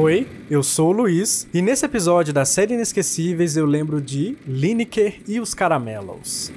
Oi, 0.00 0.28
eu 0.48 0.62
sou 0.62 0.90
o 0.90 0.92
Luiz 0.92 1.48
e 1.52 1.60
nesse 1.60 1.84
episódio 1.84 2.32
da 2.32 2.44
série 2.44 2.72
Inesquecíveis 2.72 3.56
eu 3.56 3.66
lembro 3.66 4.00
de 4.00 4.38
Lineker 4.46 5.20
e 5.26 5.40
os 5.40 5.54
Caramelos. 5.54 6.52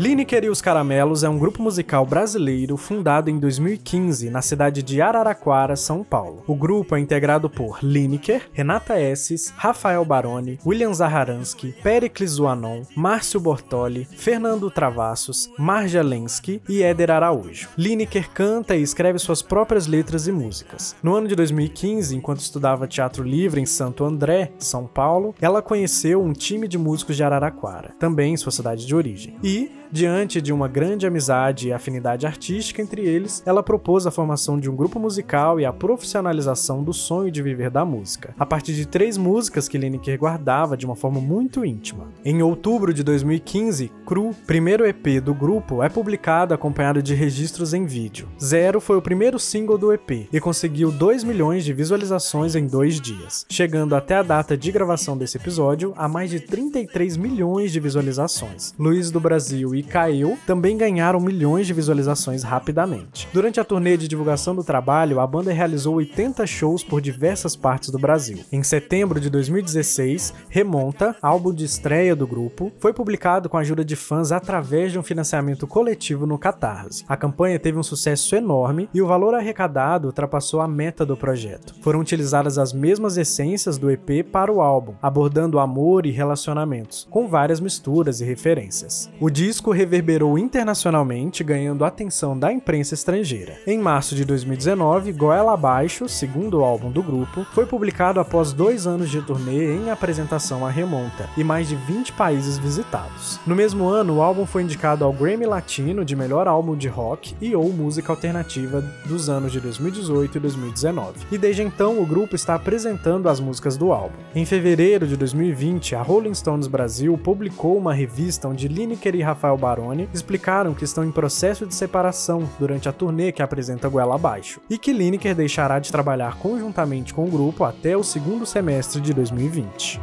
Lineker 0.00 0.44
e 0.44 0.48
os 0.48 0.62
Caramelos 0.62 1.22
é 1.22 1.28
um 1.28 1.38
grupo 1.38 1.62
musical 1.62 2.06
brasileiro 2.06 2.78
fundado 2.78 3.28
em 3.28 3.38
2015 3.38 4.30
na 4.30 4.40
cidade 4.40 4.82
de 4.82 5.02
Araraquara, 5.02 5.76
São 5.76 6.02
Paulo. 6.02 6.42
O 6.46 6.54
grupo 6.54 6.96
é 6.96 7.00
integrado 7.00 7.50
por 7.50 7.80
Lineker, 7.82 8.48
Renata 8.50 8.98
Esses, 8.98 9.52
Rafael 9.54 10.02
Baroni, 10.02 10.58
William 10.64 10.94
Zaharansky, 10.94 11.74
Pericles 11.82 12.30
Zuanon, 12.30 12.84
Márcio 12.96 13.38
Bortoli, 13.38 14.06
Fernando 14.06 14.70
Travassos, 14.70 15.50
Marja 15.58 16.00
Lensky 16.00 16.62
e 16.66 16.82
Éder 16.82 17.10
Araújo. 17.10 17.68
Lineker 17.76 18.30
canta 18.30 18.74
e 18.74 18.80
escreve 18.80 19.18
suas 19.18 19.42
próprias 19.42 19.86
letras 19.86 20.26
e 20.26 20.32
músicas. 20.32 20.96
No 21.02 21.14
ano 21.14 21.28
de 21.28 21.36
2015, 21.36 22.16
enquanto 22.16 22.40
estudava 22.40 22.88
teatro 22.88 23.22
livre 23.22 23.60
em 23.60 23.66
Santo 23.66 24.02
André, 24.02 24.50
São 24.60 24.86
Paulo, 24.86 25.34
ela 25.42 25.60
conheceu 25.60 26.22
um 26.22 26.32
time 26.32 26.66
de 26.66 26.78
músicos 26.78 27.16
de 27.16 27.22
Araraquara, 27.22 27.94
também 27.98 28.34
sua 28.38 28.50
cidade 28.50 28.86
de 28.86 28.94
origem. 28.94 29.36
E, 29.44 29.70
Diante 29.92 30.40
de 30.40 30.52
uma 30.52 30.68
grande 30.68 31.04
amizade 31.04 31.66
e 31.66 31.72
afinidade 31.72 32.24
artística 32.24 32.80
entre 32.80 33.04
eles, 33.04 33.42
ela 33.44 33.60
propôs 33.60 34.06
a 34.06 34.10
formação 34.12 34.58
de 34.58 34.70
um 34.70 34.76
grupo 34.76 35.00
musical 35.00 35.58
e 35.58 35.64
a 35.64 35.72
profissionalização 35.72 36.84
do 36.84 36.92
sonho 36.92 37.28
de 37.28 37.42
viver 37.42 37.70
da 37.70 37.84
música, 37.84 38.32
a 38.38 38.46
partir 38.46 38.72
de 38.72 38.86
três 38.86 39.16
músicas 39.16 39.66
que 39.66 39.76
Lineker 39.76 40.16
guardava 40.16 40.76
de 40.76 40.86
uma 40.86 40.94
forma 40.94 41.20
muito 41.20 41.64
íntima. 41.64 42.06
Em 42.24 42.40
outubro 42.40 42.94
de 42.94 43.02
2015, 43.02 43.90
Cru, 44.06 44.32
primeiro 44.46 44.86
EP 44.86 45.20
do 45.20 45.34
grupo, 45.34 45.82
é 45.82 45.88
publicado 45.88 46.54
acompanhado 46.54 47.02
de 47.02 47.12
registros 47.12 47.74
em 47.74 47.84
vídeo. 47.84 48.28
Zero 48.40 48.80
foi 48.80 48.96
o 48.96 49.02
primeiro 49.02 49.40
single 49.40 49.76
do 49.76 49.92
EP 49.92 50.28
e 50.32 50.40
conseguiu 50.40 50.92
2 50.92 51.24
milhões 51.24 51.64
de 51.64 51.72
visualizações 51.72 52.54
em 52.54 52.64
dois 52.64 53.00
dias, 53.00 53.44
chegando 53.50 53.96
até 53.96 54.14
a 54.14 54.22
data 54.22 54.56
de 54.56 54.70
gravação 54.70 55.18
desse 55.18 55.36
episódio 55.36 55.92
a 55.96 56.06
mais 56.06 56.30
de 56.30 56.38
33 56.38 57.16
milhões 57.16 57.72
de 57.72 57.80
visualizações. 57.80 58.72
Luiz 58.78 59.10
do 59.10 59.18
Brasil 59.18 59.74
e 59.74 59.79
e 59.80 59.82
Caiu 59.82 60.38
também 60.46 60.76
ganharam 60.76 61.18
milhões 61.18 61.66
de 61.66 61.72
visualizações 61.72 62.42
rapidamente. 62.42 63.26
Durante 63.32 63.58
a 63.58 63.64
turnê 63.64 63.96
de 63.96 64.06
divulgação 64.06 64.54
do 64.54 64.62
trabalho, 64.62 65.20
a 65.20 65.26
banda 65.26 65.52
realizou 65.52 65.94
80 65.94 66.46
shows 66.46 66.84
por 66.84 67.00
diversas 67.00 67.56
partes 67.56 67.88
do 67.88 67.98
Brasil. 67.98 68.40
Em 68.52 68.62
setembro 68.62 69.18
de 69.18 69.30
2016, 69.30 70.34
Remonta, 70.50 71.16
álbum 71.22 71.52
de 71.52 71.64
estreia 71.64 72.14
do 72.14 72.26
grupo, 72.26 72.70
foi 72.78 72.92
publicado 72.92 73.48
com 73.48 73.56
a 73.56 73.60
ajuda 73.60 73.82
de 73.82 73.96
fãs 73.96 74.32
através 74.32 74.92
de 74.92 74.98
um 74.98 75.02
financiamento 75.02 75.66
coletivo 75.66 76.26
no 76.26 76.38
Catarse. 76.38 77.04
A 77.08 77.16
campanha 77.16 77.58
teve 77.58 77.78
um 77.78 77.82
sucesso 77.82 78.36
enorme 78.36 78.88
e 78.92 79.00
o 79.00 79.06
valor 79.06 79.34
arrecadado 79.34 80.08
ultrapassou 80.08 80.60
a 80.60 80.68
meta 80.68 81.06
do 81.06 81.16
projeto. 81.16 81.74
Foram 81.80 82.00
utilizadas 82.00 82.58
as 82.58 82.72
mesmas 82.72 83.16
essências 83.16 83.78
do 83.78 83.90
EP 83.90 84.26
para 84.30 84.52
o 84.52 84.60
álbum, 84.60 84.94
abordando 85.00 85.58
amor 85.58 86.04
e 86.04 86.10
relacionamentos, 86.10 87.08
com 87.10 87.26
várias 87.26 87.60
misturas 87.60 88.20
e 88.20 88.24
referências. 88.24 89.10
O 89.18 89.30
disco 89.30 89.69
disco 89.70 89.72
reverberou 89.72 90.38
internacionalmente, 90.38 91.44
ganhando 91.44 91.84
atenção 91.84 92.38
da 92.38 92.52
imprensa 92.52 92.94
estrangeira. 92.94 93.58
Em 93.66 93.78
março 93.78 94.14
de 94.14 94.24
2019, 94.24 95.12
Goela 95.12 95.54
Abaixo, 95.54 96.08
segundo 96.08 96.64
álbum 96.64 96.90
do 96.90 97.02
grupo, 97.02 97.44
foi 97.52 97.66
publicado 97.66 98.20
após 98.20 98.52
dois 98.52 98.86
anos 98.86 99.10
de 99.10 99.22
turnê 99.22 99.76
em 99.76 99.90
apresentação 99.90 100.66
à 100.66 100.70
remonta 100.70 101.28
e 101.36 101.44
mais 101.44 101.68
de 101.68 101.76
20 101.76 102.12
países 102.12 102.58
visitados. 102.58 103.38
No 103.46 103.54
mesmo 103.54 103.88
ano, 103.88 104.16
o 104.16 104.22
álbum 104.22 104.44
foi 104.44 104.62
indicado 104.62 105.04
ao 105.04 105.12
Grammy 105.12 105.46
Latino 105.46 106.04
de 106.04 106.16
melhor 106.16 106.48
álbum 106.48 106.76
de 106.76 106.88
rock 106.88 107.34
e 107.40 107.54
ou 107.54 107.70
música 107.72 108.12
alternativa 108.12 108.82
dos 109.06 109.28
anos 109.28 109.52
de 109.52 109.60
2018 109.60 110.36
e 110.36 110.40
2019. 110.40 111.12
E 111.30 111.38
desde 111.38 111.62
então, 111.62 112.00
o 112.00 112.06
grupo 112.06 112.34
está 112.34 112.54
apresentando 112.54 113.28
as 113.28 113.40
músicas 113.40 113.76
do 113.76 113.92
álbum. 113.92 114.16
Em 114.34 114.44
fevereiro 114.44 115.06
de 115.06 115.16
2020, 115.16 115.94
a 115.94 116.02
Rolling 116.02 116.34
Stones 116.34 116.66
Brasil 116.66 117.16
publicou 117.18 117.76
uma 117.76 117.94
revista 117.94 118.48
onde 118.48 118.68
Lineker 118.68 119.14
e 119.14 119.22
Rafael 119.22 119.59
Baroni 119.60 120.08
explicaram 120.12 120.74
que 120.74 120.84
estão 120.84 121.04
em 121.04 121.12
processo 121.12 121.66
de 121.66 121.74
separação 121.74 122.48
durante 122.58 122.88
a 122.88 122.92
turnê 122.92 123.30
que 123.30 123.42
apresenta 123.42 123.88
Goela 123.88 124.16
Abaixo, 124.16 124.60
e 124.68 124.76
que 124.76 124.92
Lineker 124.92 125.34
deixará 125.34 125.78
de 125.78 125.92
trabalhar 125.92 126.36
conjuntamente 126.38 127.14
com 127.14 127.24
o 127.24 127.30
grupo 127.30 127.62
até 127.62 127.96
o 127.96 128.02
segundo 128.02 128.44
semestre 128.44 129.00
de 129.00 129.12
2020. 129.12 130.00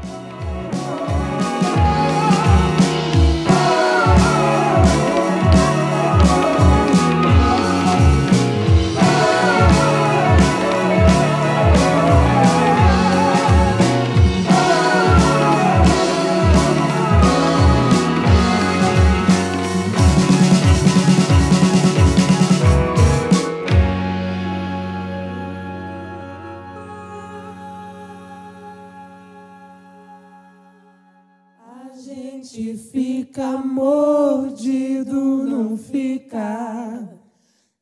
Fica 32.92 33.58
mordido, 33.58 35.44
não 35.44 35.78
fica. 35.78 37.10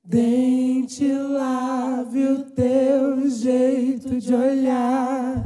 Dente, 0.03 1.11
lave 1.11 2.27
o 2.27 2.43
teu 2.51 3.29
jeito 3.29 4.19
de 4.19 4.33
olhar. 4.33 5.43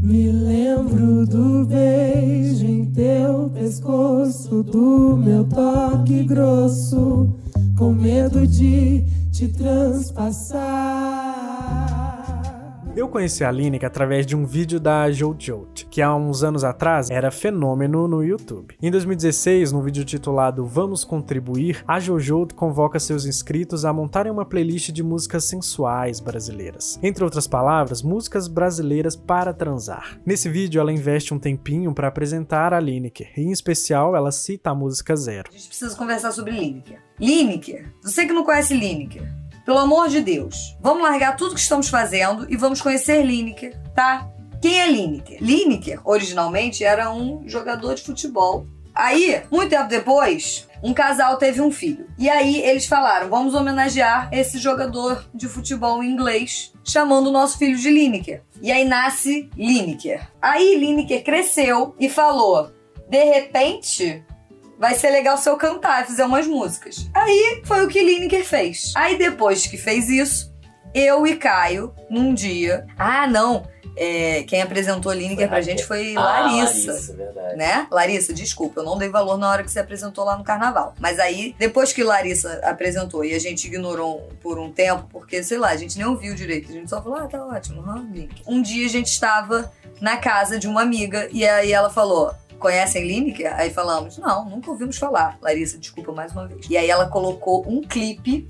Me 0.00 0.30
lembro 0.30 1.26
do 1.26 1.66
beijo 1.66 2.64
em 2.64 2.86
teu 2.86 3.50
pescoço, 3.50 4.62
do 4.62 5.16
meu 5.16 5.44
toque 5.44 6.24
grosso, 6.24 7.34
com 7.76 7.92
medo 7.92 8.46
de 8.46 9.04
te 9.30 9.48
transpassar. 9.48 11.11
Eu 12.94 13.08
conheci 13.08 13.42
a 13.42 13.50
Lineker 13.50 13.86
através 13.86 14.26
de 14.26 14.36
um 14.36 14.44
vídeo 14.44 14.78
da 14.78 15.10
Jojo, 15.10 15.66
que 15.90 16.02
há 16.02 16.14
uns 16.14 16.44
anos 16.44 16.62
atrás 16.62 17.08
era 17.08 17.30
fenômeno 17.30 18.06
no 18.06 18.22
YouTube. 18.22 18.76
Em 18.82 18.90
2016, 18.90 19.72
no 19.72 19.80
vídeo 19.80 20.04
titulado 20.04 20.66
Vamos 20.66 21.02
Contribuir, 21.02 21.82
a 21.88 21.98
Jojo 21.98 22.48
convoca 22.54 23.00
seus 23.00 23.24
inscritos 23.24 23.86
a 23.86 23.94
montarem 23.94 24.30
uma 24.30 24.44
playlist 24.44 24.90
de 24.90 25.02
músicas 25.02 25.44
sensuais 25.44 26.20
brasileiras. 26.20 27.00
Entre 27.02 27.24
outras 27.24 27.46
palavras, 27.46 28.02
músicas 28.02 28.46
brasileiras 28.46 29.16
para 29.16 29.54
transar. 29.54 30.20
Nesse 30.26 30.50
vídeo, 30.50 30.78
ela 30.78 30.92
investe 30.92 31.32
um 31.32 31.38
tempinho 31.38 31.94
para 31.94 32.08
apresentar 32.08 32.74
a 32.74 32.80
Lineker, 32.80 33.32
e 33.38 33.40
em 33.40 33.52
especial, 33.52 34.14
ela 34.14 34.30
cita 34.30 34.68
a 34.68 34.74
música 34.74 35.16
Zero. 35.16 35.48
A 35.48 35.56
gente 35.56 35.68
precisa 35.68 35.96
conversar 35.96 36.30
sobre 36.30 36.50
Lineker. 36.50 36.98
Lineker, 37.18 37.90
você 38.02 38.26
que 38.26 38.34
não 38.34 38.44
conhece 38.44 38.74
Lineker, 38.74 39.41
pelo 39.64 39.78
amor 39.78 40.08
de 40.08 40.20
Deus, 40.20 40.76
vamos 40.80 41.02
largar 41.02 41.36
tudo 41.36 41.54
que 41.54 41.60
estamos 41.60 41.88
fazendo 41.88 42.46
e 42.50 42.56
vamos 42.56 42.80
conhecer 42.80 43.24
Lineker, 43.24 43.78
tá? 43.94 44.28
Quem 44.60 44.80
é 44.80 44.86
Lineker? 44.86 45.38
Lineker, 45.42 46.00
originalmente, 46.04 46.84
era 46.84 47.12
um 47.12 47.42
jogador 47.48 47.94
de 47.94 48.02
futebol. 48.02 48.66
Aí, 48.94 49.42
muito 49.50 49.70
tempo 49.70 49.88
depois, 49.88 50.68
um 50.82 50.92
casal 50.92 51.36
teve 51.36 51.60
um 51.60 51.70
filho. 51.70 52.06
E 52.18 52.28
aí 52.28 52.60
eles 52.62 52.86
falaram: 52.86 53.28
vamos 53.28 53.54
homenagear 53.54 54.28
esse 54.32 54.58
jogador 54.58 55.24
de 55.34 55.48
futebol 55.48 56.02
inglês, 56.02 56.72
chamando 56.84 57.28
o 57.28 57.32
nosso 57.32 57.58
filho 57.58 57.76
de 57.76 57.90
Lineker. 57.90 58.42
E 58.60 58.70
aí 58.70 58.84
nasce 58.84 59.48
Lineker. 59.56 60.28
Aí 60.40 60.76
Lineker 60.76 61.24
cresceu 61.24 61.94
e 61.98 62.08
falou: 62.08 62.72
de 63.08 63.24
repente, 63.24 64.24
vai 64.78 64.94
ser 64.94 65.10
legal 65.10 65.36
se 65.36 65.48
eu 65.48 65.56
cantar 65.56 66.02
e 66.02 66.06
fizer 66.06 66.24
umas 66.24 66.46
músicas. 66.46 67.08
Aí 67.14 67.62
foi 67.64 67.84
o 67.84 67.88
que 67.88 68.02
Lineker 68.02 68.44
fez. 68.44 68.92
Aí 68.96 69.16
depois 69.16 69.66
que 69.66 69.76
fez 69.76 70.08
isso, 70.08 70.52
eu 70.94 71.26
e 71.26 71.36
Caio, 71.36 71.94
num 72.10 72.34
dia. 72.34 72.86
Ah, 72.98 73.26
não! 73.26 73.66
É, 73.94 74.42
quem 74.44 74.62
apresentou 74.62 75.12
Lineker 75.12 75.48
pra 75.48 75.60
gente 75.60 75.84
foi 75.84 76.16
ah, 76.16 76.20
Larissa. 76.20 76.92
Larissa 76.92 77.14
verdade. 77.14 77.56
Né? 77.56 77.86
Larissa, 77.90 78.32
desculpa, 78.32 78.80
eu 78.80 78.84
não 78.84 78.96
dei 78.96 79.10
valor 79.10 79.36
na 79.36 79.50
hora 79.50 79.62
que 79.62 79.70
você 79.70 79.80
apresentou 79.80 80.24
lá 80.24 80.36
no 80.36 80.44
carnaval. 80.44 80.94
Mas 80.98 81.18
aí, 81.18 81.54
depois 81.58 81.92
que 81.92 82.02
Larissa 82.02 82.60
apresentou 82.64 83.24
e 83.24 83.34
a 83.34 83.38
gente 83.38 83.66
ignorou 83.66 84.30
por 84.40 84.58
um 84.58 84.72
tempo, 84.72 85.06
porque, 85.10 85.42
sei 85.42 85.58
lá, 85.58 85.68
a 85.68 85.76
gente 85.76 85.98
nem 85.98 86.06
ouviu 86.06 86.34
direito, 86.34 86.70
a 86.70 86.72
gente 86.72 86.88
só 86.88 87.02
falou, 87.02 87.18
ah, 87.18 87.26
tá 87.26 87.44
ótimo, 87.44 87.82
uhum, 87.82 88.28
Um 88.46 88.62
dia 88.62 88.86
a 88.86 88.90
gente 88.90 89.08
estava 89.08 89.70
na 90.02 90.16
casa 90.16 90.58
de 90.58 90.66
uma 90.66 90.82
amiga 90.82 91.28
e 91.30 91.46
aí 91.46 91.72
ela 91.72 91.88
falou: 91.88 92.34
conhecem 92.62 93.06
Lineker? 93.06 93.52
Aí 93.56 93.68
falamos, 93.68 94.16
não, 94.16 94.48
nunca 94.48 94.70
ouvimos 94.70 94.96
falar. 94.96 95.36
Larissa, 95.42 95.76
desculpa 95.76 96.12
mais 96.12 96.32
uma 96.32 96.46
vez. 96.46 96.66
E 96.70 96.76
aí 96.76 96.88
ela 96.88 97.08
colocou 97.08 97.68
um 97.68 97.82
clipe 97.82 98.48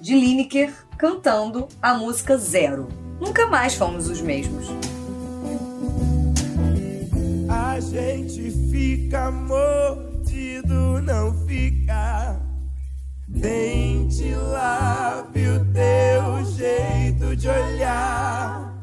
de 0.00 0.14
Lineker 0.14 0.72
cantando 0.98 1.66
a 1.82 1.94
música 1.94 2.36
Zero. 2.36 2.86
Nunca 3.18 3.46
mais 3.46 3.74
fomos 3.74 4.08
os 4.08 4.20
mesmos. 4.20 4.68
A 7.48 7.80
gente 7.80 8.50
fica 8.70 9.30
mordido, 9.30 11.00
não 11.00 11.46
fica. 11.46 12.40
Dente, 13.26 14.32
lábio, 14.34 15.66
teu 15.72 16.44
jeito 16.52 17.34
de 17.34 17.48
olhar. 17.48 18.74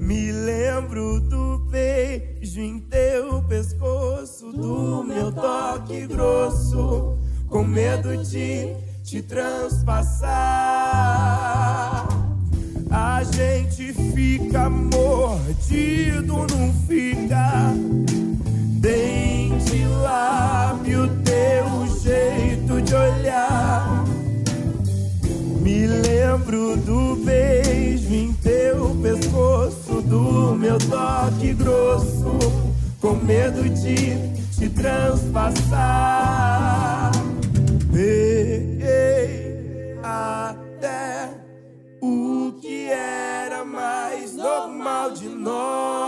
Me 0.00 0.32
lembro 0.32 1.20
do 1.20 1.58
beijo 1.70 2.60
em 2.60 2.80
pescoço, 3.58 4.52
do 4.52 5.02
meu 5.02 5.32
toque 5.32 6.06
grosso, 6.06 7.18
com 7.48 7.64
medo 7.64 8.16
de 8.18 8.72
te 9.02 9.20
transpassar. 9.20 10.28
A 12.88 13.24
gente 13.24 13.92
fica 14.14 14.70
mordido, 14.70 16.46
não 16.46 16.72
fica. 16.86 17.74
Dente, 18.80 19.84
lábio, 20.02 21.10
teu 21.24 21.66
jeito 22.00 22.80
de 22.80 22.94
olhar. 22.94 24.04
Me 25.60 25.84
lembro 25.84 26.76
do 26.76 27.16
beijo 27.24 28.14
em 28.14 28.32
teu 28.34 28.96
pescoço, 29.02 30.00
do 30.02 30.54
meu 30.54 30.78
toque 30.78 31.52
grosso, 31.54 32.17
com 33.08 33.14
medo 33.24 33.66
de 33.70 33.94
te 34.54 34.68
transpassar. 34.68 35.40
Peguei 37.90 39.56
até 40.02 41.30
o 42.02 42.52
que 42.60 42.90
era 42.90 43.64
mais 43.64 44.34
normal 44.34 45.12
de 45.12 45.30
nós 45.30 46.07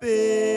Peguei 0.00 0.49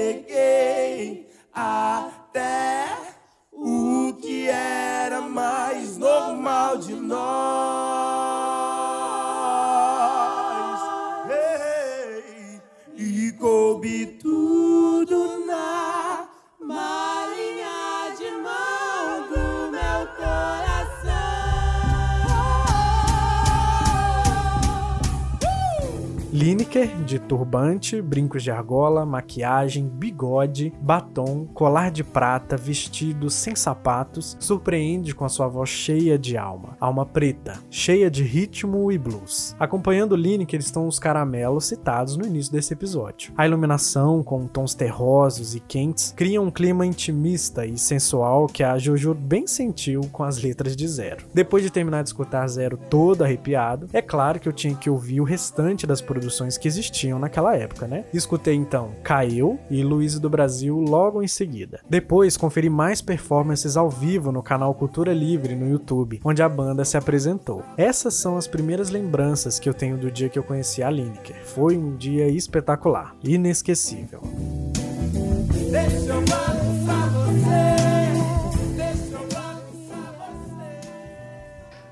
turbante, 27.24 28.02
brincos 28.02 28.44
de 28.44 28.52
argola, 28.52 29.06
maquiagem, 29.06 29.88
bigode, 29.88 30.74
batom, 30.82 31.46
colar 31.54 31.92
de 31.92 32.04
prata, 32.04 32.56
vestido 32.56 33.30
sem 33.30 33.56
sapatos, 33.56 34.38
surpreende 34.40 35.16
com 35.16 35.26
a 35.26 35.30
sua 35.30 35.48
voz 35.48 35.70
cheia 35.70 36.18
de 36.18 36.38
alma. 36.38 36.78
Alma 36.80 37.06
preta, 37.06 37.60
cheia 37.70 38.10
de 38.10 38.24
ritmo 38.24 38.92
e 38.92 38.98
blues. 38.98 39.56
Acompanhando 39.60 40.16
Lineker 40.16 40.60
estão 40.60 40.88
os 40.88 41.00
caramelos 41.00 41.66
citados 41.66 42.16
no 42.18 42.26
início 42.26 42.52
desse 42.52 42.74
episódio. 42.74 43.34
A 43.38 43.46
iluminação, 43.46 44.24
com 44.24 44.48
tons 44.48 44.74
terrosos 44.74 45.56
e 45.56 45.60
quentes, 45.60 46.14
cria 46.16 46.42
um 46.42 46.52
clima 46.52 46.86
intimista 46.86 47.66
e 47.66 47.78
sensual 47.78 48.48
que 48.48 48.64
a 48.64 48.78
Jojo 48.78 49.14
bem 49.14 49.48
sentiu 49.48 50.02
com 50.12 50.24
as 50.24 50.42
letras 50.42 50.76
de 50.76 50.88
Zero. 50.88 51.26
Depois 51.34 51.64
de 51.64 51.70
terminar 51.70 52.04
de 52.04 52.10
escutar 52.10 52.48
Zero 52.48 52.78
todo 52.90 53.24
arrepiado, 53.24 53.88
é 53.94 54.02
claro 54.02 54.40
que 54.40 54.48
eu 54.48 54.54
tinha 54.54 54.76
que 54.76 54.90
ouvir 54.90 55.22
o 55.22 55.24
restante 55.24 55.88
das 55.88 56.02
produções 56.02 56.58
que 56.58 56.68
existiam 56.68 57.13
naquela 57.20 57.56
época, 57.56 57.88
né? 57.88 58.06
Escutei 58.14 58.56
então 58.56 58.92
Caiu 59.04 59.60
e 59.70 59.84
Luiz 59.84 60.20
do 60.20 60.30
Brasil 60.30 60.80
logo 60.80 61.22
em 61.22 61.28
seguida. 61.28 61.80
Depois 61.90 62.38
conferi 62.38 62.70
mais 62.70 63.02
performances 63.02 63.78
ao 63.78 63.90
vivo 63.90 64.32
no 64.32 64.44
canal 64.44 64.74
Cultura 64.74 65.14
Livre 65.14 65.56
no 65.56 65.70
YouTube, 65.70 66.22
onde 66.24 66.42
a 66.42 66.50
banda 66.50 66.86
se 66.86 66.98
apresentou. 66.98 67.64
Essas 67.78 68.16
são 68.16 68.38
as 68.38 68.48
primeiras 68.48 68.90
lembranças 68.90 69.60
que 69.60 69.70
eu 69.70 69.74
tenho 69.74 69.98
do 69.98 70.12
dia 70.12 70.30
que 70.30 70.38
eu 70.38 70.44
conheci 70.44 70.84
a 70.84 70.90
Lineker. 70.90 71.46
Foi 71.46 71.78
um 71.78 71.96
dia 71.96 72.28
espetacular, 72.28 73.16
inesquecível. 73.24 74.22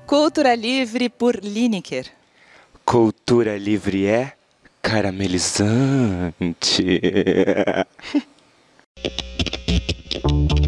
Cultura 0.06 0.54
Livre 0.54 1.08
por 1.08 1.36
Lineker. 1.36 2.06
Cultura 2.84 3.56
livre 3.56 4.06
é 4.06 4.32
caramelizante. 4.82 7.00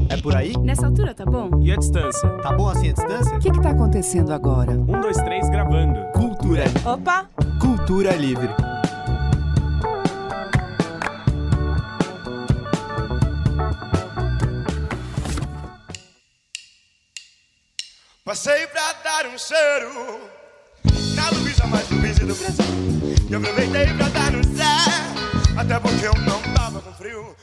É 0.09 0.17
por 0.21 0.35
aí? 0.35 0.53
Nessa 0.59 0.87
altura, 0.87 1.15
tá 1.15 1.25
bom? 1.25 1.51
E 1.63 1.73
a 1.73 1.77
distância? 1.77 2.29
Tá 2.43 2.53
bom 2.53 2.69
assim 2.69 2.91
a 2.91 2.93
distância? 2.93 3.37
O 3.37 3.41
que, 3.41 3.51
que 3.51 3.61
tá 3.61 3.71
acontecendo 3.71 4.33
agora? 4.33 4.73
Um, 4.73 5.01
dois, 5.01 5.17
três, 5.17 5.49
gravando. 5.51 6.01
Cultura. 6.13 6.65
Opa! 6.85 7.29
Cultura 7.61 8.13
livre. 8.13 8.49
Passei 18.25 18.67
pra 18.69 18.93
dar 19.05 19.27
um 19.27 19.39
cheiro 19.39 20.21
na 21.15 21.31
Luísa 21.31 21.67
mais 21.67 21.89
Luísa 21.91 22.25
do 22.27 22.35
Brasil. 22.35 23.04
E 23.29 23.35
aproveitei 23.35 23.87
pra 23.95 24.09
dar 24.09 24.33
no 24.33 24.43
Zé, 24.55 24.65
até 25.57 25.81
porque 25.81 26.07
eu 26.07 26.15
não 26.27 26.44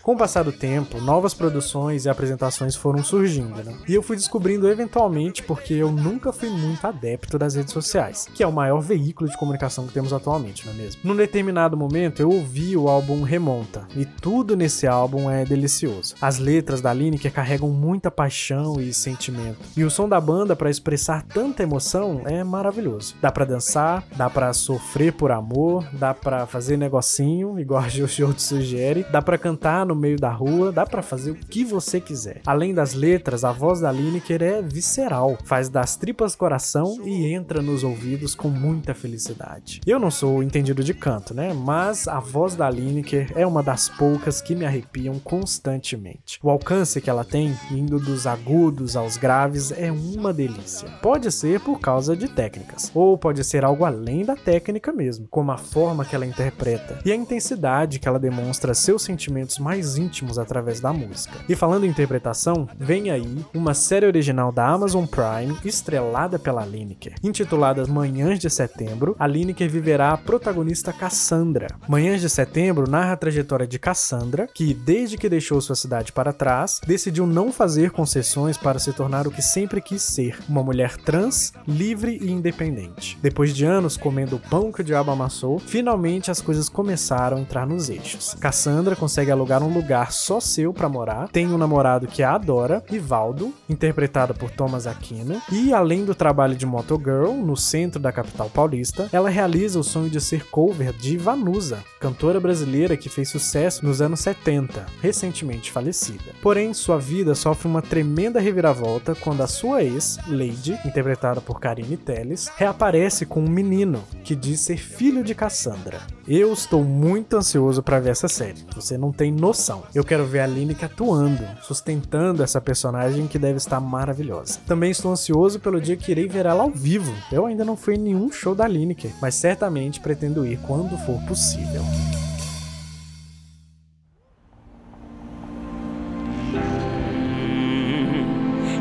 com 0.01 0.13
o 0.13 0.17
passar 0.17 0.43
do 0.43 0.51
tempo, 0.51 0.99
novas 0.99 1.33
produções 1.33 2.05
e 2.05 2.09
apresentações 2.09 2.75
foram 2.75 3.03
surgindo, 3.03 3.63
né? 3.63 3.75
E 3.87 3.93
eu 3.93 4.01
fui 4.01 4.15
descobrindo 4.15 4.67
eventualmente 4.67 5.43
porque 5.43 5.73
eu 5.73 5.91
nunca 5.91 6.33
fui 6.33 6.49
muito 6.49 6.85
adepto 6.85 7.37
das 7.37 7.55
redes 7.55 7.73
sociais, 7.73 8.27
que 8.33 8.43
é 8.43 8.47
o 8.47 8.51
maior 8.51 8.79
veículo 8.79 9.29
de 9.29 9.37
comunicação 9.37 9.85
que 9.85 9.93
temos 9.93 10.13
atualmente, 10.13 10.65
não 10.65 10.73
é 10.73 10.77
mesmo? 10.77 11.01
Num 11.03 11.15
determinado 11.15 11.77
momento, 11.77 12.21
eu 12.21 12.29
ouvi 12.29 12.75
o 12.75 12.89
álbum 12.89 13.23
Remonta, 13.23 13.87
e 13.95 14.05
tudo 14.05 14.55
nesse 14.55 14.87
álbum 14.87 15.29
é 15.29 15.45
delicioso. 15.45 16.15
As 16.21 16.39
letras 16.39 16.81
da 16.81 16.93
Lineker 16.93 17.31
carregam 17.31 17.69
muita 17.69 18.09
paixão 18.09 18.81
e 18.81 18.93
sentimento, 18.93 19.59
e 19.77 19.83
o 19.83 19.91
som 19.91 20.09
da 20.09 20.19
banda 20.19 20.55
para 20.55 20.69
expressar 20.69 21.23
tanta 21.23 21.63
emoção 21.63 22.21
é 22.25 22.43
maravilhoso. 22.43 23.15
Dá 23.21 23.31
pra 23.31 23.45
dançar, 23.45 24.03
dá 24.15 24.29
pra 24.29 24.53
sofrer 24.53 25.13
por 25.13 25.31
amor, 25.31 25.85
dá 25.93 26.13
pra 26.13 26.45
fazer 26.45 26.77
negocinho, 26.77 27.59
igual 27.59 27.83
a 27.83 27.87
te 27.87 28.41
sugere, 28.41 29.05
dá 29.11 29.21
pra 29.21 29.37
cantar 29.37 29.85
no 29.91 29.95
meio 29.95 30.17
da 30.17 30.31
rua, 30.31 30.71
dá 30.71 30.85
pra 30.85 31.01
fazer 31.01 31.31
o 31.31 31.35
que 31.35 31.65
você 31.65 31.99
quiser. 31.99 32.41
Além 32.45 32.73
das 32.73 32.93
letras, 32.93 33.43
a 33.43 33.51
voz 33.51 33.81
da 33.81 33.91
Lineker 33.91 34.41
é 34.41 34.61
visceral, 34.61 35.37
faz 35.43 35.67
das 35.67 35.97
tripas 35.97 36.33
coração 36.33 36.97
e 37.03 37.33
entra 37.33 37.61
nos 37.61 37.83
ouvidos 37.83 38.33
com 38.33 38.47
muita 38.47 38.93
felicidade. 38.93 39.81
Eu 39.85 39.99
não 39.99 40.09
sou 40.09 40.41
entendido 40.41 40.81
de 40.83 40.93
canto, 40.93 41.33
né? 41.33 41.53
Mas 41.53 42.07
a 42.07 42.19
voz 42.19 42.55
da 42.55 42.69
Lineker 42.69 43.33
é 43.35 43.45
uma 43.45 43.61
das 43.61 43.89
poucas 43.89 44.41
que 44.41 44.55
me 44.55 44.65
arrepiam 44.65 45.19
constantemente. 45.19 46.39
O 46.41 46.49
alcance 46.49 47.01
que 47.01 47.09
ela 47.09 47.25
tem, 47.25 47.53
indo 47.69 47.99
dos 47.99 48.25
agudos 48.25 48.95
aos 48.95 49.17
graves, 49.17 49.73
é 49.73 49.91
uma 49.91 50.31
delícia. 50.31 50.87
Pode 51.01 51.29
ser 51.31 51.59
por 51.59 51.79
causa 51.79 52.15
de 52.15 52.29
técnicas, 52.29 52.89
ou 52.95 53.17
pode 53.17 53.43
ser 53.43 53.65
algo 53.65 53.83
além 53.83 54.23
da 54.23 54.37
técnica 54.37 54.93
mesmo, 54.93 55.27
como 55.29 55.51
a 55.51 55.57
forma 55.57 56.05
que 56.05 56.15
ela 56.15 56.25
interpreta 56.25 56.99
e 57.03 57.11
a 57.11 57.15
intensidade 57.15 57.99
que 57.99 58.07
ela 58.07 58.19
demonstra 58.19 58.73
seu 58.73 58.97
sentimento 58.97 59.41
momentos 59.41 59.59
mais 59.81 59.97
íntimos 59.97 60.37
através 60.37 60.79
da 60.79 60.93
música. 60.93 61.39
E 61.49 61.55
falando 61.55 61.85
em 61.85 61.89
interpretação, 61.89 62.69
vem 62.77 63.09
aí 63.09 63.43
uma 63.51 63.73
série 63.73 64.05
original 64.05 64.51
da 64.51 64.67
Amazon 64.67 65.05
Prime, 65.05 65.57
estrelada 65.65 66.37
pela 66.37 66.63
Lineker. 66.63 67.15
Intitulada 67.23 67.87
Manhãs 67.87 68.37
de 68.37 68.49
Setembro, 68.49 69.15
a 69.17 69.25
Lineker 69.25 69.67
viverá 69.67 70.11
a 70.11 70.17
protagonista 70.17 70.93
Cassandra. 70.93 71.67
Manhãs 71.87 72.21
de 72.21 72.29
Setembro 72.29 72.87
narra 72.87 73.13
a 73.13 73.17
trajetória 73.17 73.65
de 73.65 73.79
Cassandra, 73.79 74.47
que 74.53 74.73
desde 74.73 75.17
que 75.17 75.27
deixou 75.27 75.59
sua 75.59 75.75
cidade 75.75 76.11
para 76.11 76.31
trás, 76.31 76.79
decidiu 76.85 77.25
não 77.25 77.51
fazer 77.51 77.89
concessões 77.89 78.57
para 78.57 78.77
se 78.77 78.93
tornar 78.93 79.27
o 79.27 79.31
que 79.31 79.41
sempre 79.41 79.81
quis 79.81 80.03
ser, 80.03 80.37
uma 80.47 80.61
mulher 80.61 80.95
trans, 80.97 81.53
livre 81.67 82.19
e 82.21 82.31
independente. 82.31 83.17
Depois 83.19 83.55
de 83.55 83.65
anos 83.65 83.97
comendo 83.97 84.35
o 84.35 84.39
pão 84.39 84.71
que 84.71 84.81
o 84.81 84.83
diabo 84.83 85.09
amassou, 85.09 85.57
finalmente 85.57 86.29
as 86.29 86.39
coisas 86.39 86.69
começaram 86.69 87.37
a 87.37 87.41
entrar 87.41 87.65
nos 87.65 87.89
eixos. 87.89 88.35
Cassandra 88.39 88.95
consegue 88.95 89.31
alugar 89.31 89.63
um 89.63 89.70
lugar 89.73 90.11
só 90.11 90.39
seu 90.39 90.73
para 90.73 90.89
morar, 90.89 91.27
tem 91.29 91.47
um 91.47 91.57
namorado 91.57 92.07
que 92.07 92.23
a 92.23 92.33
adora, 92.33 92.83
Ivaldo, 92.91 93.53
interpretado 93.69 94.33
por 94.33 94.49
Thomas 94.51 94.87
Aquino, 94.87 95.41
e 95.51 95.73
além 95.73 96.05
do 96.05 96.15
trabalho 96.15 96.55
de 96.55 96.65
motogirl 96.65 97.33
no 97.33 97.55
centro 97.57 97.99
da 97.99 98.11
capital 98.11 98.49
paulista, 98.49 99.09
ela 99.11 99.29
realiza 99.29 99.79
o 99.79 99.83
sonho 99.83 100.09
de 100.09 100.19
ser 100.19 100.45
cover 100.47 100.93
de 100.93 101.17
Vanusa, 101.17 101.83
cantora 101.99 102.39
brasileira 102.39 102.97
que 102.97 103.09
fez 103.09 103.29
sucesso 103.29 103.85
nos 103.85 104.01
anos 104.01 104.19
70, 104.19 104.85
recentemente 105.01 105.71
falecida. 105.71 106.33
Porém, 106.41 106.73
sua 106.73 106.97
vida 106.97 107.35
sofre 107.35 107.67
uma 107.67 107.81
tremenda 107.81 108.39
reviravolta 108.39 109.15
quando 109.15 109.41
a 109.41 109.47
sua 109.47 109.83
ex, 109.83 110.17
Lady, 110.27 110.77
interpretada 110.85 111.41
por 111.41 111.59
Karine 111.59 111.97
Telles, 111.97 112.49
reaparece 112.55 113.25
com 113.25 113.41
um 113.41 113.49
menino 113.49 114.03
que 114.23 114.35
diz 114.35 114.59
ser 114.59 114.77
filho 114.77 115.23
de 115.23 115.35
Cassandra. 115.35 116.01
Eu 116.27 116.53
estou 116.53 116.83
muito 116.83 117.35
ansioso 117.35 117.81
para 117.81 117.99
ver 117.99 118.11
essa 118.11 118.27
série. 118.27 118.65
Você 118.75 118.97
não 118.97 119.11
tem 119.11 119.31
noção. 119.31 119.60
Eu 119.93 120.03
quero 120.03 120.25
ver 120.25 120.39
a 120.39 120.47
Lineker 120.47 120.85
atuando, 120.85 121.43
sustentando 121.61 122.43
essa 122.43 122.59
personagem 122.59 123.27
que 123.27 123.37
deve 123.37 123.57
estar 123.57 123.79
maravilhosa. 123.79 124.59
Também 124.65 124.91
estou 124.91 125.11
ansioso 125.11 125.59
pelo 125.59 125.79
dia 125.79 125.95
que 125.95 126.11
irei 126.11 126.27
ver 126.27 126.45
ela 126.45 126.63
ao 126.63 126.71
vivo. 126.71 127.13
Eu 127.31 127.45
ainda 127.45 127.63
não 127.63 127.77
fui 127.77 127.95
em 127.95 127.99
nenhum 127.99 128.31
show 128.31 128.55
da 128.55 128.67
Lineker, 128.67 129.11
mas 129.21 129.35
certamente 129.35 129.99
pretendo 129.99 130.45
ir 130.45 130.57
quando 130.65 130.97
for 131.05 131.19
possível. 131.27 131.83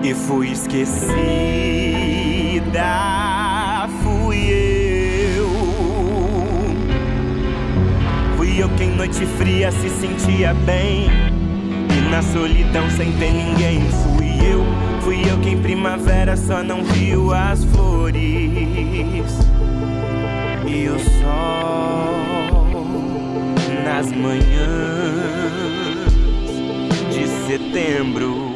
E 0.02 0.14
fui 0.14 0.50
esquecida, 0.50 1.10
noite 9.00 9.24
fria 9.38 9.72
se 9.72 9.88
sentia 9.88 10.52
bem. 10.52 11.08
E 11.88 12.10
na 12.10 12.22
solidão 12.22 12.90
sem 12.90 13.10
ter 13.12 13.32
ninguém. 13.32 13.80
Fui 13.90 14.26
eu, 14.46 14.62
fui 15.00 15.22
eu 15.22 15.40
quem 15.40 15.56
primavera 15.58 16.36
só 16.36 16.62
não 16.62 16.84
viu 16.84 17.32
as 17.32 17.64
flores. 17.64 18.20
E 20.66 20.86
o 20.86 20.98
sol 20.98 22.66
nas 23.86 24.12
manhãs 24.12 24.42
de 27.10 27.26
setembro. 27.46 28.49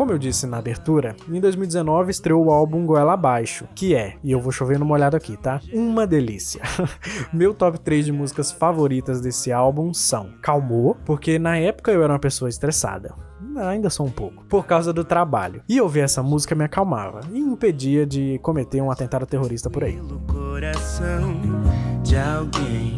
Como 0.00 0.12
eu 0.12 0.18
disse 0.18 0.46
na 0.46 0.56
abertura, 0.56 1.14
em 1.28 1.38
2019 1.38 2.10
estreou 2.10 2.46
o 2.46 2.50
álbum 2.50 2.86
Goela 2.86 3.12
Abaixo, 3.12 3.68
que 3.74 3.94
é, 3.94 4.16
e 4.24 4.32
eu 4.32 4.40
vou 4.40 4.50
chover 4.50 4.78
no 4.78 4.86
molhado 4.86 5.14
aqui, 5.14 5.36
tá? 5.36 5.60
Uma 5.74 6.06
delícia. 6.06 6.62
Meu 7.30 7.52
top 7.52 7.78
3 7.78 8.06
de 8.06 8.10
músicas 8.10 8.50
favoritas 8.50 9.20
desse 9.20 9.52
álbum 9.52 9.92
são 9.92 10.30
Calmou, 10.40 10.96
porque 11.04 11.38
na 11.38 11.58
época 11.58 11.92
eu 11.92 12.02
era 12.02 12.14
uma 12.14 12.18
pessoa 12.18 12.48
estressada. 12.48 13.14
Ainda 13.58 13.90
sou 13.90 14.06
um 14.06 14.10
pouco, 14.10 14.42
por 14.46 14.64
causa 14.64 14.90
do 14.90 15.04
trabalho. 15.04 15.62
E 15.68 15.78
ouvir 15.82 16.00
essa 16.00 16.22
música 16.22 16.54
me 16.54 16.64
acalmava 16.64 17.20
e 17.30 17.38
impedia 17.38 18.06
de 18.06 18.38
cometer 18.38 18.80
um 18.80 18.90
atentado 18.90 19.26
terrorista 19.26 19.68
por 19.68 19.84
aí. 19.84 19.96
pelo 19.96 20.18
coração 20.20 21.42
de 22.02 22.16
alguém, 22.16 22.96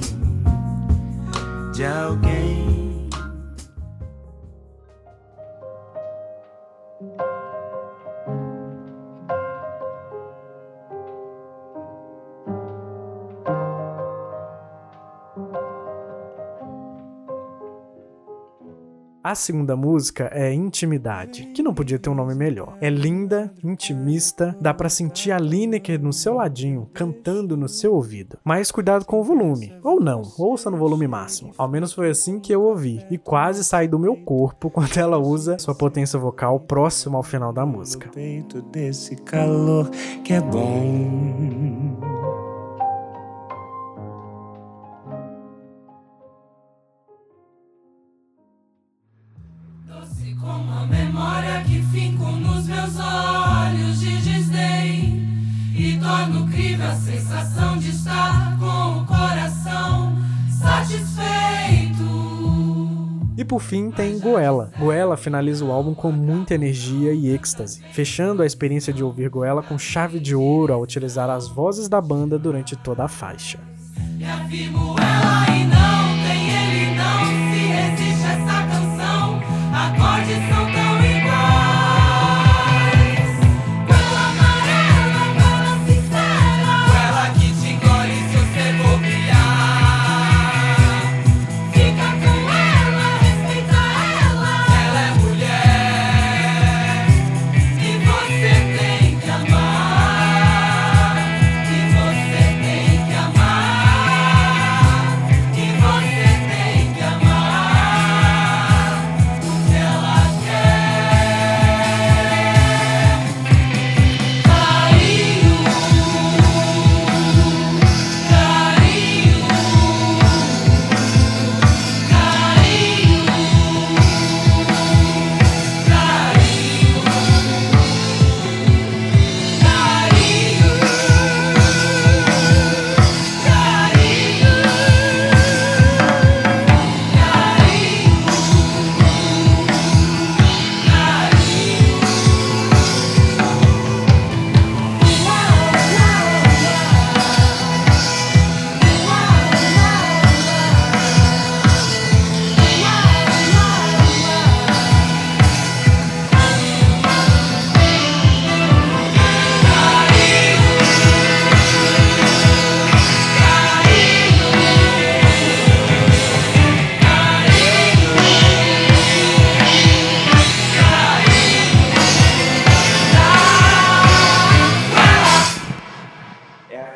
de 1.74 1.84
alguém. 1.84 2.91
A 19.24 19.36
segunda 19.36 19.76
música 19.76 20.28
é 20.32 20.52
Intimidade, 20.52 21.46
que 21.54 21.62
não 21.62 21.72
podia 21.72 21.96
ter 21.96 22.10
um 22.10 22.14
nome 22.14 22.34
melhor. 22.34 22.76
É 22.80 22.90
linda, 22.90 23.54
intimista, 23.62 24.56
dá 24.60 24.74
pra 24.74 24.88
sentir 24.88 25.30
a 25.30 25.38
Lineker 25.38 26.02
no 26.02 26.12
seu 26.12 26.34
ladinho, 26.34 26.90
cantando 26.92 27.56
no 27.56 27.68
seu 27.68 27.94
ouvido. 27.94 28.36
Mas 28.42 28.72
cuidado 28.72 29.04
com 29.04 29.20
o 29.20 29.22
volume. 29.24 29.74
Ou 29.84 30.00
não, 30.00 30.22
ouça 30.36 30.68
no 30.68 30.76
volume 30.76 31.06
máximo. 31.06 31.52
Ao 31.56 31.68
menos 31.68 31.92
foi 31.92 32.10
assim 32.10 32.40
que 32.40 32.52
eu 32.52 32.62
ouvi. 32.62 33.06
E 33.12 33.16
quase 33.16 33.62
saí 33.62 33.86
do 33.86 33.98
meu 33.98 34.16
corpo 34.16 34.68
quando 34.70 34.98
ela 34.98 35.18
usa 35.18 35.56
sua 35.56 35.74
potência 35.74 36.18
vocal 36.18 36.58
próximo 36.58 37.16
ao 37.16 37.22
final 37.22 37.52
da 37.52 37.64
música. 37.64 38.10
Peito 38.12 38.60
desse 38.60 39.14
calor 39.14 39.88
que 40.24 40.32
é 40.32 40.40
bom. 40.40 41.71
Por 63.52 63.60
fim 63.60 63.90
tem 63.90 64.18
Goela. 64.18 64.72
Goela 64.78 65.14
finaliza 65.14 65.62
o 65.62 65.70
álbum 65.70 65.92
com 65.94 66.10
muita 66.10 66.54
energia 66.54 67.12
e 67.12 67.34
êxtase, 67.34 67.82
fechando 67.92 68.42
a 68.42 68.46
experiência 68.46 68.94
de 68.94 69.04
ouvir 69.04 69.28
Goela 69.28 69.62
com 69.62 69.78
chave 69.78 70.18
de 70.18 70.34
ouro 70.34 70.72
ao 70.72 70.80
utilizar 70.80 71.28
as 71.28 71.48
vozes 71.48 71.86
da 71.86 72.00
banda 72.00 72.38
durante 72.38 72.74
toda 72.74 73.04
a 73.04 73.08
faixa. 73.08 73.58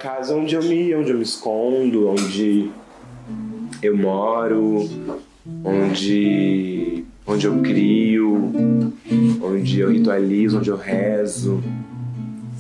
Casa 0.06 0.36
onde 0.36 0.54
eu 0.54 0.62
me, 0.62 0.94
onde 0.94 1.10
eu 1.10 1.16
me 1.16 1.24
escondo, 1.24 2.08
onde 2.08 2.70
eu 3.82 3.96
moro, 3.96 4.88
onde, 5.64 7.04
onde 7.26 7.46
eu 7.48 7.60
crio, 7.60 8.92
onde 9.42 9.80
eu 9.80 9.90
ritualizo, 9.90 10.58
onde 10.58 10.70
eu 10.70 10.76
rezo, 10.76 11.60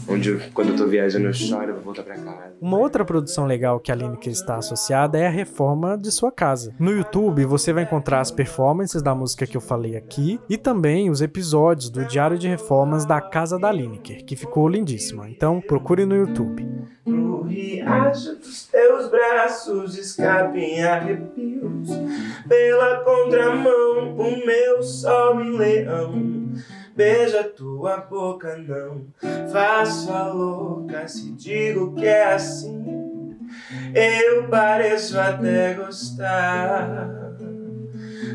onde 0.08 0.30
eu, 0.30 0.40
quando 0.54 0.70
eu 0.70 0.76
tô 0.76 0.86
viajando 0.86 1.26
eu 1.26 1.32
choro, 1.32 1.70
eu 1.70 1.74
vou 1.74 1.84
voltar 1.84 2.02
pra 2.02 2.16
casa. 2.16 2.54
Uma 2.60 2.78
outra 2.78 3.04
produção 3.04 3.46
legal 3.46 3.80
que 3.80 3.90
a 3.90 3.94
Lineker 3.94 4.32
está 4.32 4.56
associada 4.56 5.18
é 5.18 5.26
a 5.26 5.30
reforma 5.30 5.96
de 5.96 6.10
sua 6.10 6.30
casa. 6.32 6.74
No 6.78 6.90
YouTube 6.90 7.44
você 7.44 7.72
vai 7.72 7.84
encontrar 7.84 8.20
as 8.20 8.30
performances 8.30 9.02
da 9.02 9.14
música 9.14 9.46
que 9.46 9.56
eu 9.56 9.60
falei 9.60 9.96
aqui 9.96 10.40
e 10.48 10.56
também 10.56 11.10
os 11.10 11.20
episódios 11.20 11.90
do 11.90 12.04
Diário 12.04 12.38
de 12.38 12.48
Reformas 12.48 13.04
da 13.04 13.20
Casa 13.20 13.58
da 13.58 13.70
Lineker, 13.70 14.24
que 14.24 14.36
ficou 14.36 14.68
lindíssima. 14.68 15.28
Então 15.28 15.60
procure 15.60 16.04
no 16.04 16.16
YouTube. 16.16 16.66
No 17.04 17.42
riacho 17.42 18.36
dos 18.36 18.66
teus 18.66 19.08
braços 19.10 19.96
escapem 19.96 20.82
arrepios 20.82 21.88
Pela 22.48 23.04
contramão 23.04 24.16
o 24.16 24.46
meu 24.46 24.82
sol 24.82 25.40
em 25.40 25.56
leão 25.56 26.46
Beija 26.96 27.44
tua 27.44 27.98
boca 27.98 28.56
não. 28.56 29.06
Faço 29.52 30.10
a 30.10 30.32
louca 30.32 31.06
se 31.06 31.30
digo 31.32 31.94
que 31.94 32.06
é 32.06 32.32
assim. 32.32 33.36
Eu 33.94 34.48
pareço 34.48 35.18
até 35.20 35.74
gostar. 35.74 37.36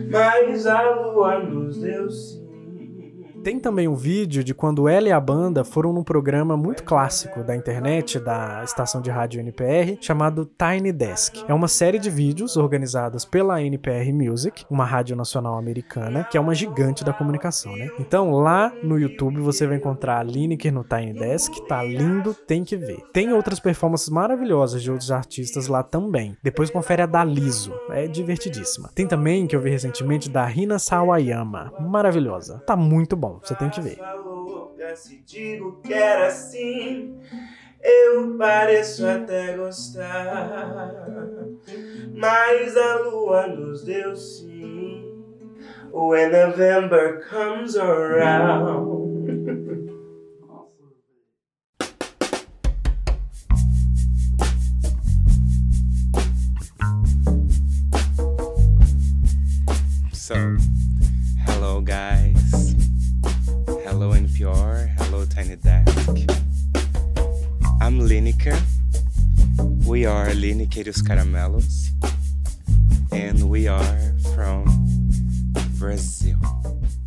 Mas 0.09 0.67
a 0.67 0.89
lua 0.91 1.39
nos 1.39 1.77
deu 1.77 2.09
sim 2.11 2.40
Tem 3.43 3.59
também 3.59 3.87
um 3.87 3.95
vídeo 3.95 4.43
de 4.43 4.53
quando 4.53 4.87
ela 4.87 5.07
e 5.07 5.11
a 5.11 5.19
banda 5.19 5.63
foram 5.63 5.91
num 5.91 6.03
programa 6.03 6.55
muito 6.55 6.83
clássico 6.83 7.43
da 7.43 7.55
internet, 7.55 8.19
da 8.19 8.63
estação 8.63 9.01
de 9.01 9.09
rádio 9.09 9.39
NPR, 9.39 9.97
chamado 9.99 10.45
Tiny 10.45 10.91
Desk. 10.91 11.43
É 11.47 11.53
uma 11.53 11.67
série 11.67 11.97
de 11.97 12.07
vídeos 12.09 12.55
organizadas 12.55 13.25
pela 13.25 13.59
NPR 13.59 14.13
Music, 14.13 14.63
uma 14.69 14.85
rádio 14.85 15.15
nacional 15.15 15.57
americana, 15.57 16.23
que 16.23 16.37
é 16.37 16.41
uma 16.41 16.53
gigante 16.53 17.03
da 17.03 17.13
comunicação, 17.13 17.75
né? 17.75 17.89
Então 17.99 18.29
lá 18.31 18.71
no 18.83 18.99
YouTube 18.99 19.41
você 19.41 19.65
vai 19.65 19.77
encontrar 19.77 20.19
a 20.19 20.23
Lineker 20.23 20.71
no 20.71 20.83
Tiny 20.83 21.13
Desk, 21.13 21.65
tá 21.67 21.81
lindo, 21.81 22.35
tem 22.35 22.63
que 22.63 22.77
ver. 22.77 23.03
Tem 23.11 23.33
outras 23.33 23.59
performances 23.59 24.09
maravilhosas 24.09 24.83
de 24.83 24.91
outros 24.91 25.09
artistas 25.09 25.67
lá 25.67 25.81
também. 25.81 26.37
Depois 26.43 26.69
confere 26.69 27.01
a 27.01 27.07
da 27.07 27.23
Liso, 27.23 27.73
é 27.89 28.07
divertidíssima. 28.07 28.91
Tem 28.93 29.07
também, 29.07 29.47
que 29.47 29.55
eu 29.55 29.61
vi 29.61 29.71
recentemente, 29.71 30.29
da 30.29 30.45
Rina 30.45 30.77
Sawayama, 30.77 31.73
maravilhosa. 31.79 32.61
Tá 32.67 32.75
muito 32.75 33.15
bom 33.15 33.30
você 33.39 33.55
tem 33.55 33.69
que 33.69 33.81
ver. 33.81 33.97
Louca 34.23 34.95
se 34.95 35.17
digo 35.25 35.81
que 35.81 35.93
era 35.93 36.27
assim 36.27 37.19
Eu 37.81 38.37
pareço 38.37 39.05
até 39.07 39.55
gostar 39.57 41.05
Mas 42.13 42.75
a 42.77 42.95
lua 42.99 43.47
nos 43.47 43.83
deu 43.83 44.15
sim 44.15 45.23
When 45.91 46.31
November 46.31 47.25
comes 47.29 47.75
around 47.75 49.00
Hello 65.11 65.25
Tiny 65.25 65.57
Desk. 65.57 66.07
I'm 67.81 67.99
Lineker. 67.99 68.57
We 69.85 70.05
are 70.05 70.27
Lineker 70.27 70.87
Caramelos. 71.03 71.89
And 73.11 73.49
we 73.49 73.67
are 73.67 74.13
from 74.33 74.63
Brazil. 75.77 76.60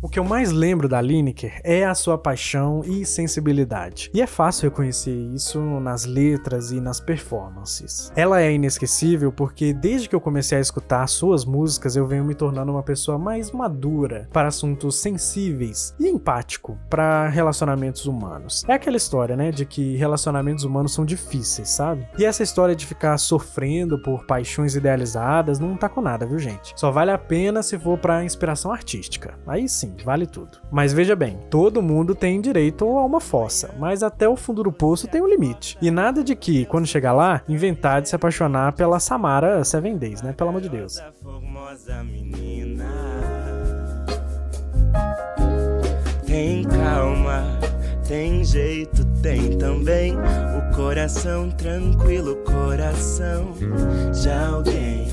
O 0.05 0.07
que 0.07 0.19
eu 0.19 0.23
mais 0.23 0.51
lembro 0.51 0.87
da 0.87 1.01
Lineker 1.01 1.59
é 1.63 1.83
a 1.83 1.95
sua 1.95 2.15
paixão 2.15 2.83
e 2.85 3.03
sensibilidade. 3.03 4.11
E 4.13 4.21
é 4.21 4.27
fácil 4.27 4.69
reconhecer 4.69 5.15
isso 5.33 5.59
nas 5.79 6.05
letras 6.05 6.69
e 6.69 6.79
nas 6.79 6.99
performances. 6.99 8.13
Ela 8.15 8.39
é 8.39 8.53
inesquecível 8.53 9.31
porque 9.31 9.73
desde 9.73 10.07
que 10.07 10.15
eu 10.15 10.21
comecei 10.21 10.59
a 10.59 10.61
escutar 10.61 11.07
suas 11.07 11.43
músicas, 11.43 11.95
eu 11.95 12.05
venho 12.05 12.23
me 12.23 12.35
tornando 12.35 12.71
uma 12.71 12.83
pessoa 12.83 13.17
mais 13.17 13.49
madura 13.49 14.29
para 14.31 14.49
assuntos 14.49 14.97
sensíveis 14.97 15.95
e 15.99 16.07
empático 16.07 16.77
para 16.87 17.27
relacionamentos 17.27 18.05
humanos. 18.05 18.63
É 18.67 18.73
aquela 18.73 18.97
história, 18.97 19.35
né, 19.35 19.49
de 19.49 19.65
que 19.65 19.95
relacionamentos 19.95 20.65
humanos 20.65 20.93
são 20.93 21.03
difíceis, 21.03 21.69
sabe? 21.69 22.07
E 22.15 22.25
essa 22.25 22.43
história 22.43 22.75
de 22.75 22.85
ficar 22.85 23.17
sofrendo 23.17 23.99
por 24.03 24.27
paixões 24.27 24.75
idealizadas 24.75 25.57
não 25.57 25.75
tá 25.75 25.89
com 25.89 25.99
nada, 25.99 26.27
viu, 26.27 26.37
gente? 26.37 26.73
Só 26.75 26.91
vale 26.91 27.09
a 27.09 27.17
pena 27.17 27.63
se 27.63 27.79
for 27.79 27.97
para 27.97 28.23
inspiração 28.23 28.71
artística. 28.71 29.33
Aí 29.47 29.67
sim, 29.67 29.94
vale 30.03 30.25
tudo. 30.25 30.57
Mas 30.71 30.91
veja 30.91 31.15
bem, 31.15 31.39
todo 31.49 31.81
mundo 31.81 32.15
tem 32.15 32.41
direito 32.41 32.85
a 32.85 33.05
uma 33.05 33.19
fossa, 33.19 33.73
mas 33.79 34.03
até 34.03 34.27
o 34.27 34.35
fundo 34.35 34.63
do 34.63 34.71
poço 34.71 35.07
tem 35.07 35.21
um 35.21 35.27
limite. 35.27 35.77
E 35.81 35.91
nada 35.91 36.23
de 36.23 36.35
que, 36.35 36.65
quando 36.65 36.87
chegar 36.87 37.13
lá, 37.13 37.41
inventar 37.47 38.01
de 38.01 38.09
se 38.09 38.15
apaixonar 38.15 38.73
pela 38.73 38.99
Samara 38.99 39.63
Seven 39.63 39.97
Days, 39.97 40.21
né? 40.21 40.33
Pelo 40.33 40.49
amor 40.49 40.61
de 40.61 40.69
Deus. 40.69 41.01
Tem 46.25 46.63
calma, 46.63 47.43
tem 48.07 48.43
jeito, 48.43 49.05
tem 49.21 49.57
também 49.57 50.15
o 50.15 50.75
coração 50.75 51.49
tranquilo, 51.51 52.35
coração 52.37 53.53
de 54.11 54.29
alguém, 54.29 55.07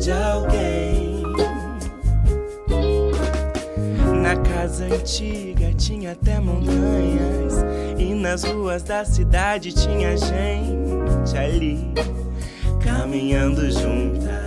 de 0.00 0.10
alguém. 0.10 0.93
Na 4.24 4.36
casa 4.36 4.86
antiga 4.86 5.70
tinha 5.74 6.12
até 6.12 6.40
montanhas 6.40 7.62
e 7.98 8.14
nas 8.14 8.42
ruas 8.42 8.82
da 8.82 9.04
cidade 9.04 9.70
tinha 9.74 10.16
gente 10.16 11.36
ali 11.36 11.92
caminhando 12.82 13.70
juntas. 13.70 14.43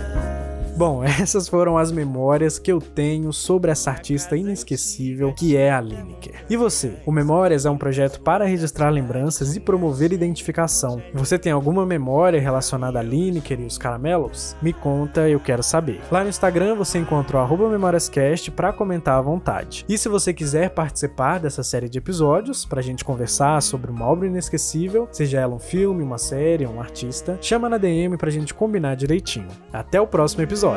Bom, 0.78 1.02
essas 1.02 1.48
foram 1.48 1.76
as 1.76 1.90
memórias 1.90 2.56
que 2.56 2.70
eu 2.70 2.80
tenho 2.80 3.32
sobre 3.32 3.68
essa 3.68 3.90
artista 3.90 4.36
inesquecível 4.36 5.32
que 5.32 5.56
é 5.56 5.72
a 5.72 5.80
Lineker. 5.80 6.44
E 6.48 6.56
você? 6.56 6.92
O 7.04 7.10
Memórias 7.10 7.66
é 7.66 7.70
um 7.70 7.76
projeto 7.76 8.20
para 8.20 8.44
registrar 8.44 8.88
lembranças 8.88 9.56
e 9.56 9.60
promover 9.60 10.12
identificação. 10.12 11.02
Você 11.12 11.36
tem 11.36 11.50
alguma 11.50 11.84
memória 11.84 12.40
relacionada 12.40 13.00
a 13.00 13.02
Lineker 13.02 13.58
e 13.60 13.64
os 13.64 13.76
caramelos? 13.76 14.54
Me 14.62 14.72
conta, 14.72 15.28
eu 15.28 15.40
quero 15.40 15.64
saber. 15.64 16.00
Lá 16.12 16.22
no 16.22 16.28
Instagram 16.28 16.76
você 16.76 16.96
encontra 16.98 17.42
o 17.42 17.68
memóriascast 17.68 18.52
para 18.52 18.72
comentar 18.72 19.18
à 19.18 19.20
vontade. 19.20 19.84
E 19.88 19.98
se 19.98 20.08
você 20.08 20.32
quiser 20.32 20.70
participar 20.70 21.40
dessa 21.40 21.64
série 21.64 21.88
de 21.88 21.98
episódios, 21.98 22.64
pra 22.64 22.80
gente 22.80 23.04
conversar 23.04 23.60
sobre 23.62 23.90
uma 23.90 24.06
obra 24.06 24.28
inesquecível, 24.28 25.08
seja 25.10 25.40
ela 25.40 25.56
um 25.56 25.58
filme, 25.58 26.04
uma 26.04 26.18
série, 26.18 26.68
um 26.68 26.80
artista, 26.80 27.36
chama 27.42 27.68
na 27.68 27.78
DM 27.78 28.16
pra 28.16 28.30
gente 28.30 28.54
combinar 28.54 28.94
direitinho. 28.94 29.48
Até 29.72 30.00
o 30.00 30.06
próximo 30.06 30.44
episódio. 30.44 30.67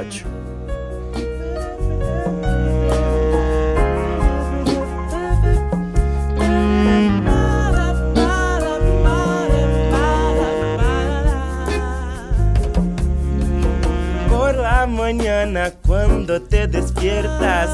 Por 14.29 14.55
la 14.55 14.87
mañana 14.87 15.71
cuando 15.85 16.41
te 16.41 16.67
despiertas, 16.67 17.69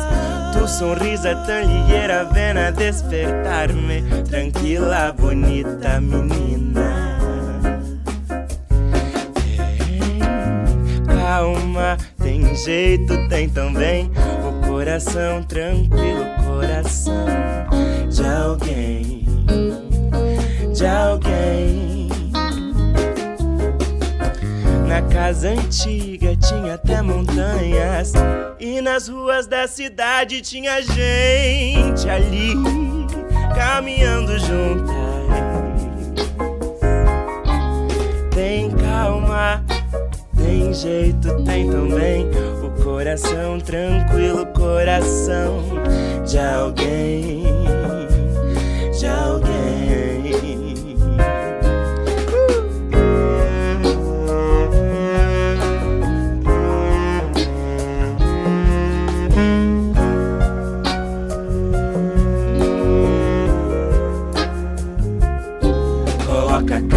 tu 0.54 0.68
sonrisa 0.68 1.46
tan 1.46 1.68
ligera 1.68 2.24
ven 2.34 2.58
a 2.58 2.72
despertarme. 2.72 4.02
Tranquila, 4.28 5.14
bonita 5.16 6.02
menina. 6.02 6.97
Calma, 11.78 11.98
tem 12.18 12.56
jeito, 12.56 13.28
tem 13.30 13.48
também 13.48 14.12
o 14.44 14.68
coração 14.68 15.44
tranquilo, 15.44 16.26
coração 16.46 17.26
de 18.10 18.26
alguém, 18.26 19.26
de 20.74 20.86
alguém. 20.86 22.08
Na 24.88 25.02
casa 25.04 25.50
antiga 25.50 26.36
tinha 26.38 26.74
até 26.76 27.02
montanhas 27.02 28.14
E 28.58 28.82
nas 28.82 29.08
ruas 29.10 29.46
da 29.46 29.68
cidade 29.68 30.42
tinha 30.42 30.82
gente 30.82 32.10
ali 32.10 32.54
Caminhando 33.54 34.40
juntas 34.40 34.96
Tem 38.34 38.72
calma, 38.72 39.64
tem 40.48 40.74
jeito, 40.74 41.44
tem 41.44 41.70
também 41.70 42.26
O 42.64 42.84
coração 42.84 43.60
tranquilo, 43.60 44.46
coração 44.48 45.64
de 46.26 46.40
alguém 46.40 47.44
De 48.98 49.06
alguém 49.06 49.57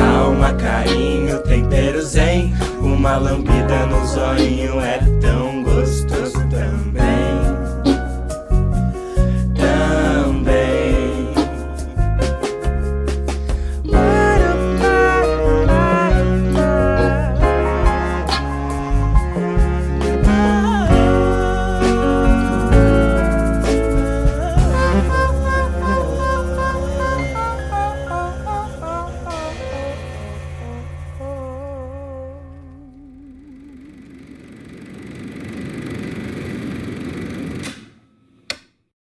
Calma, 0.00 0.54
carinho, 0.54 1.42
tempero 1.42 2.00
zen 2.00 2.54
Uma 2.80 3.18
lambida 3.18 3.84
no 3.84 4.06
zoinho 4.06 4.80
é 4.80 4.98
tão 5.20 5.62
gostoso. 5.62 6.19